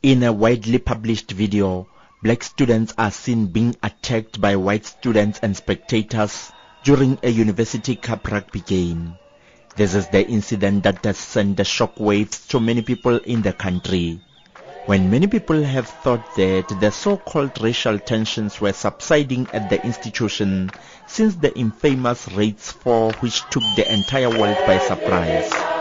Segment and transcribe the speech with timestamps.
[0.00, 1.88] In a widely published video,
[2.22, 6.52] black students are seen being attacked by white students and spectators
[6.84, 9.18] during a university cup rugby game.
[9.74, 14.20] This is the incident that has sent the shockwaves to many people in the country.
[14.86, 20.70] When many people have thought that the so-called racial tensions were subsiding at the institution
[21.08, 25.77] since the infamous Reitz 4 which took the entire world by surprise.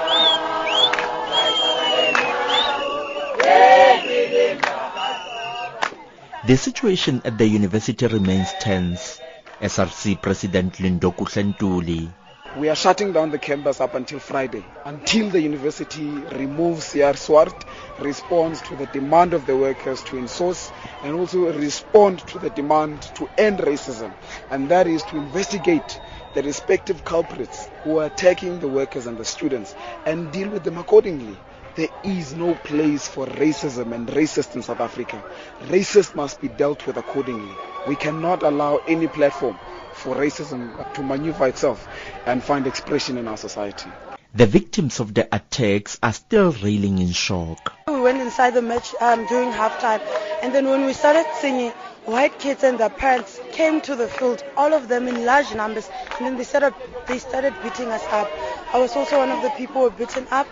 [6.47, 9.19] The situation at the university remains tense.
[9.61, 12.09] SRC President Lindokuhle Ntuli
[12.57, 17.53] we are shutting down the campus up until Friday, until the university removes CR SWART,
[17.99, 20.71] responds to the demand of the workers to insource,
[21.03, 24.11] and also respond to the demand to end racism.
[24.49, 25.99] And that is to investigate
[26.33, 29.75] the respective culprits who are attacking the workers and the students
[30.05, 31.37] and deal with them accordingly.
[31.77, 35.23] There is no place for racism and racist in South Africa.
[35.65, 37.55] Racist must be dealt with accordingly.
[37.87, 39.53] We cannot allow any platform
[39.93, 41.87] for racism to maneuver itself
[42.25, 43.91] and find expression in our society.
[44.33, 47.73] The victims of the attacks are still reeling in shock.
[47.87, 50.01] We went inside the match um, during halftime,
[50.41, 51.69] and then when we started singing,
[52.05, 55.87] white kids and their parents came to the field, all of them in large numbers,
[56.17, 56.73] and then they started
[57.07, 58.29] they started beating us up.
[58.73, 60.47] I was also one of the people who were beaten up,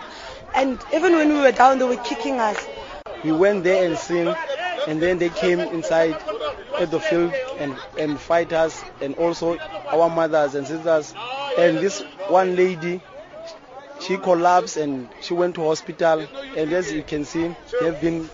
[0.54, 2.56] and even when we were down, they were kicking us.
[3.24, 4.34] We went there and sing,
[4.86, 6.16] and then they came inside
[6.78, 9.58] at the field and, and fight us and also
[9.88, 11.14] our mothers and sisters.
[11.58, 13.00] And this one lady,
[14.00, 16.26] she collapsed and she went to hospital.
[16.56, 18.28] And as you can see, they've been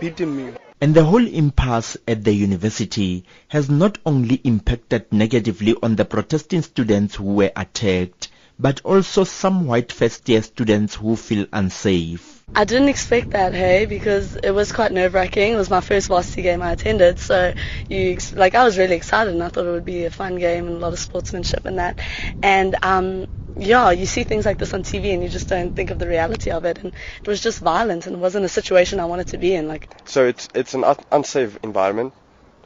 [0.00, 0.54] beating me.
[0.80, 6.62] And the whole impasse at the university has not only impacted negatively on the protesting
[6.62, 12.34] students who were attacked, but also some white first year students who feel unsafe.
[12.56, 15.54] I didn't expect that, hey, because it was quite nerve wracking.
[15.54, 17.52] It was my first varsity game I attended, so
[17.88, 20.68] you like I was really excited and I thought it would be a fun game
[20.68, 22.00] and a lot of sportsmanship and that.
[22.42, 23.26] And um,
[23.56, 26.06] yeah, you see things like this on TV and you just don't think of the
[26.06, 26.78] reality of it.
[26.78, 29.66] And it was just violent and it wasn't a situation I wanted to be in.
[29.66, 32.12] Like so, it's it's an unsafe environment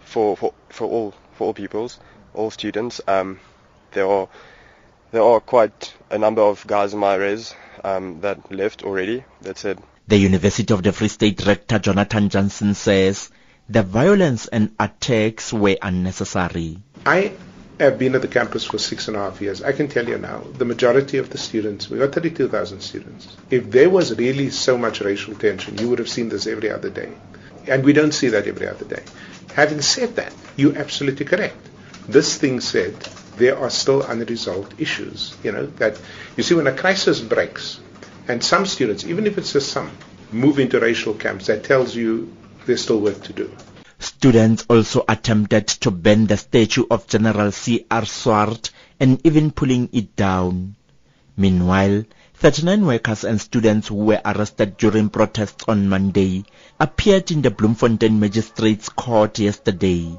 [0.00, 1.98] for for, for all for all pupils,
[2.34, 3.00] all students.
[3.08, 3.40] Um,
[3.92, 4.28] there are
[5.10, 7.54] there are quite a number of guys in my res
[7.84, 9.24] um, that left already.
[9.40, 9.78] That's it.
[10.06, 13.30] The University of the Free State Rector Jonathan Jansen says
[13.68, 16.78] the violence and attacks were unnecessary.
[17.04, 17.32] I
[17.78, 19.62] have been at the campus for six and a half years.
[19.62, 23.36] I can tell you now, the majority of the students, we got 32,000 students.
[23.50, 26.90] If there was really so much racial tension, you would have seen this every other
[26.90, 27.12] day.
[27.66, 29.02] And we don't see that every other day.
[29.54, 31.56] Having said that, you're absolutely correct.
[32.08, 32.96] This thing said,
[33.38, 35.36] there are still unresolved issues.
[35.42, 36.00] You know, that
[36.36, 37.80] you see when a crisis breaks,
[38.26, 39.90] and some students, even if it's just some,
[40.30, 42.34] move into racial camps, that tells you
[42.66, 43.50] there's still work to do.
[43.98, 48.04] Students also attempted to burn the statue of General C.R.
[48.04, 50.76] Swart and even pulling it down.
[51.36, 52.04] Meanwhile,
[52.34, 56.44] 39 workers and students who were arrested during protests on Monday
[56.78, 60.16] appeared in the Bloemfontein Magistrates Court yesterday.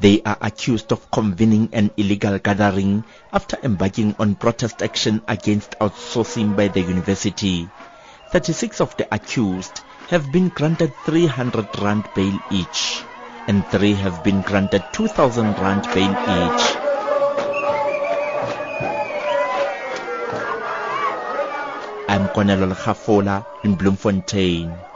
[0.00, 6.56] They are accused of convening an illegal gathering after embarking on protest action against outsourcing
[6.56, 7.68] by the university.
[8.30, 13.02] 36 of the accused have been granted 300 rand bail each,
[13.46, 16.76] and three have been granted 2,000 rand bail each.
[22.08, 24.89] I'm Konelo Lekhafola in Bloemfontein.